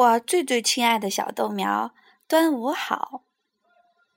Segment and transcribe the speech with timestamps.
[0.00, 1.92] 我最最亲爱的小豆苗，
[2.26, 3.20] 端午好！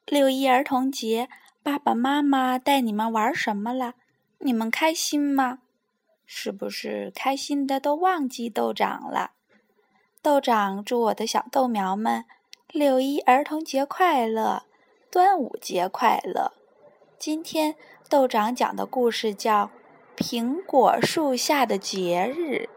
[0.06, 1.28] 六一儿童节，
[1.62, 3.96] 爸爸妈妈带你们玩什么了？
[4.38, 5.60] 你们开心吗？
[6.26, 9.32] 是不是开心的都忘记豆长了？
[10.22, 12.24] 豆长祝我的小豆苗们
[12.70, 14.64] 六一儿童节快乐，
[15.12, 16.54] 端午节快乐！
[17.20, 17.76] 今天
[18.08, 19.70] 豆长讲的故事叫
[20.24, 22.70] 《苹果树下的节日》。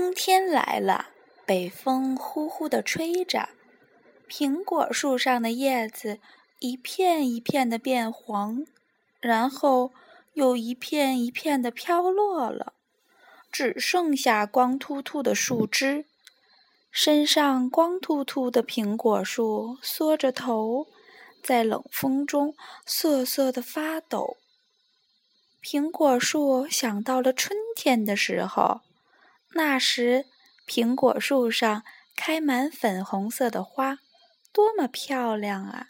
[0.00, 1.08] 冬天来了，
[1.44, 3.48] 北风呼呼地吹着，
[4.28, 6.20] 苹果树上的叶子
[6.60, 8.64] 一片一片的变黄，
[9.18, 9.90] 然后
[10.34, 12.74] 又一片一片的飘落了，
[13.50, 16.04] 只剩下光秃秃的树枝。
[16.92, 20.86] 身上光秃秃的苹果树缩着头，
[21.42, 22.54] 在冷风中
[22.86, 24.36] 瑟瑟地发抖。
[25.60, 28.82] 苹果树想到了春天的时候。
[29.54, 30.26] 那时，
[30.66, 31.82] 苹果树上
[32.14, 33.98] 开满粉红色的花，
[34.52, 35.88] 多么漂亮啊！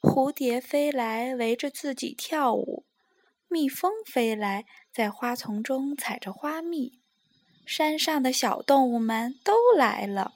[0.00, 2.84] 蝴蝶飞来围着自己跳舞，
[3.48, 6.98] 蜜蜂飞来在花丛中采着花蜜，
[7.66, 10.34] 山上的小动物们都来了，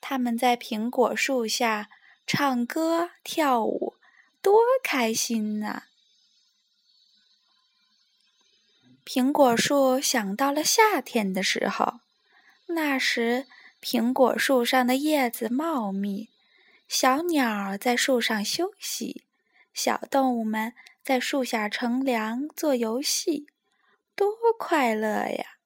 [0.00, 1.88] 他们在苹果树下
[2.26, 3.94] 唱歌跳舞，
[4.42, 5.84] 多开心呐！
[9.10, 12.00] 苹果树想到了夏天的时候，
[12.66, 13.46] 那时
[13.80, 16.28] 苹果树上的叶子茂密，
[16.86, 19.24] 小鸟在树上休息，
[19.72, 23.46] 小动物们在树下乘凉做游戏，
[24.14, 24.28] 多
[24.58, 25.56] 快乐呀！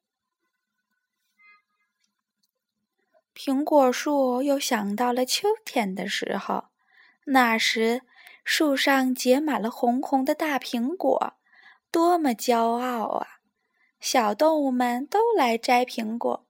[3.34, 6.67] 苹果树又想到了秋天的时候，
[7.25, 8.03] 那时
[8.45, 11.34] 树上结满了红红的大苹果。
[11.91, 13.27] 多么骄傲啊！
[14.03, 16.45] 小动物们都来摘苹果，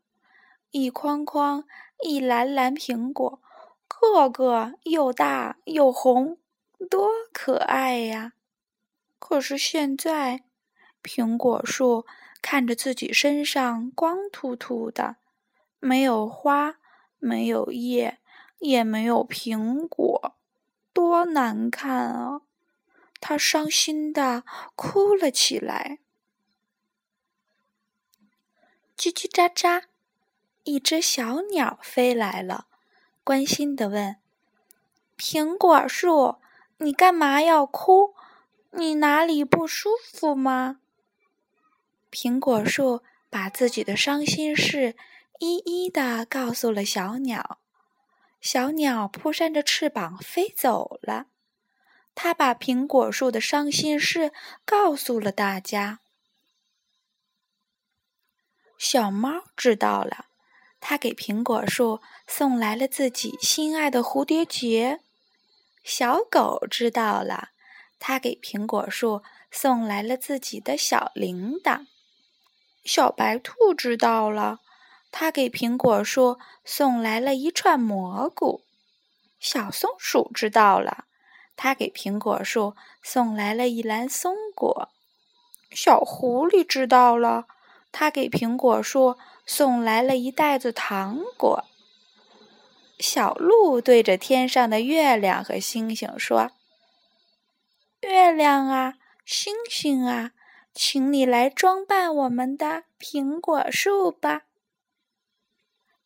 [0.71, 1.67] 一筐筐、
[2.03, 3.43] 一篮篮苹果，
[3.87, 6.39] 个个又大又红，
[6.89, 8.33] 多可爱呀！
[9.19, 10.45] 可是现在，
[11.03, 12.07] 苹果树
[12.41, 15.17] 看着自己身上光秃秃的，
[15.79, 16.77] 没有花，
[17.19, 18.19] 没有叶，
[18.61, 20.37] 也没有苹果，
[20.95, 22.41] 多难看啊！
[23.21, 24.43] 他伤心的
[24.75, 25.99] 哭了起来。
[29.03, 29.83] 叽叽喳喳，
[30.63, 32.67] 一只小鸟飞来了，
[33.25, 34.15] 关心的问
[35.19, 36.37] ：“苹果树，
[36.77, 38.15] 你干嘛要哭？
[38.71, 40.79] 你哪里不舒服吗？”
[42.13, 44.95] 苹果树把自己的伤心事
[45.41, 47.59] 一一的告诉了小鸟。
[48.41, 51.27] 小鸟扑扇着翅膀飞走了。
[52.15, 54.33] 他把苹果树的伤心事
[54.65, 56.02] 告诉了大家。
[58.84, 60.26] 小猫知道了，
[60.81, 64.98] 它给苹果树送来了自己心爱的蝴蝶结。
[65.84, 67.50] 小狗知道了，
[68.00, 69.22] 它给苹果树
[69.53, 71.87] 送来了自己的小铃铛。
[72.84, 74.59] 小白兔知道了，
[75.12, 78.65] 它给苹果树送来了一串蘑菇。
[79.38, 81.04] 小松鼠知道了。
[81.54, 84.88] 他给苹果树送来了一篮松果，
[85.71, 87.47] 小狐狸知道了，
[87.92, 89.16] 他给苹果树
[89.47, 91.64] 送来了一袋子糖果。
[92.98, 96.53] 小鹿对着天上的月亮和星星说
[98.03, 98.94] ：“月亮啊，
[99.25, 100.32] 星星啊，
[100.72, 104.42] 请你来装扮我们的苹果树吧。”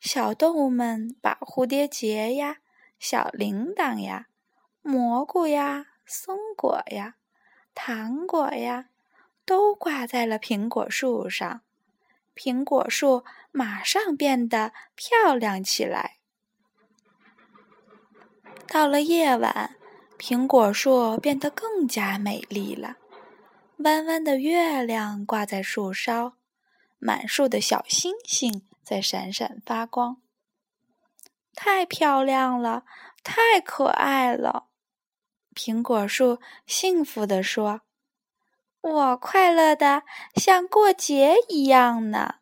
[0.00, 2.58] 小动物们把蝴蝶结呀，
[2.98, 4.26] 小铃铛呀。
[4.82, 7.16] 蘑菇呀，松果呀，
[7.74, 8.86] 糖果呀，
[9.44, 11.62] 都挂在了苹果树上。
[12.36, 16.18] 苹果树马上变得漂亮起来。
[18.68, 19.76] 到了夜晚，
[20.18, 22.96] 苹果树变得更加美丽了。
[23.78, 26.34] 弯弯的月亮挂在树梢，
[26.98, 30.20] 满树的小星星在闪闪发光。
[31.54, 32.84] 太漂亮了，
[33.22, 34.66] 太可爱了。
[35.54, 37.80] 苹果树幸福地说
[38.86, 40.04] ：“我快乐的
[40.36, 42.36] 像过节一样呢。”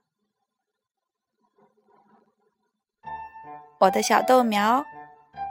[3.81, 4.85] 我的小豆苗，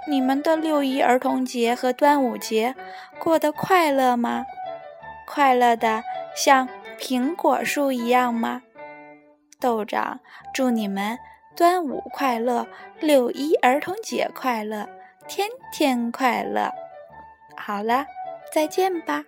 [0.08, 2.76] 你们的六一儿童节和端午节
[3.20, 4.46] 过得快乐吗？
[5.28, 6.04] 快乐的
[6.36, 6.70] 像
[7.00, 8.64] 苹果树一样吗？
[9.60, 10.20] 豆长
[10.54, 11.18] 祝你们
[11.56, 12.68] 端午快乐，
[13.00, 14.88] 六一儿童节快乐，
[15.28, 16.72] 天天快乐！
[17.56, 18.06] 好了，
[18.52, 19.24] 再见吧。